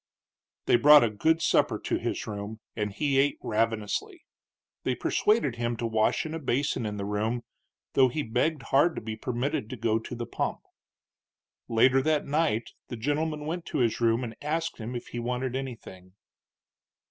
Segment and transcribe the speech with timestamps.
[0.65, 4.25] They brought a good supper to his room, and he ate ravenously.
[4.81, 7.43] They persuaded him to wash in a basin in the room,
[7.93, 10.61] though he begged hard to be permitted to go to the pump.
[11.69, 15.55] Later that night the gentleman went to his room and asked him if he wanted
[15.55, 16.13] anything.